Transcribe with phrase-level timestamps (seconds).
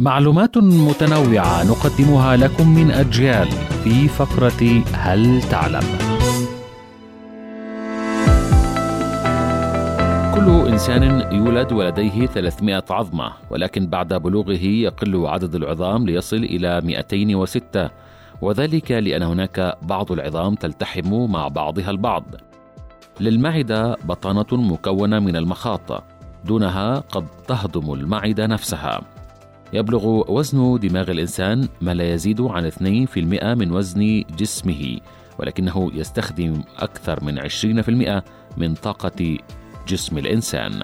[0.00, 3.48] معلومات متنوعة نقدمها لكم من أجيال
[3.84, 5.82] في فقرة هل تعلم؟
[10.34, 11.02] كل إنسان
[11.32, 17.90] يولد ولديه 300 عظمة ولكن بعد بلوغه يقل عدد العظام ليصل إلى 206
[18.42, 22.24] وذلك لأن هناك بعض العظام تلتحم مع بعضها البعض
[23.20, 26.02] للمعدة بطانة مكونة من المخاط
[26.44, 29.00] دونها قد تهضم المعدة نفسها
[29.74, 32.78] يبلغ وزن دماغ الإنسان ما لا يزيد عن 2%
[33.44, 34.98] من وزن جسمه
[35.38, 38.22] ولكنه يستخدم أكثر من 20%
[38.56, 39.38] من طاقة
[39.88, 40.82] جسم الإنسان.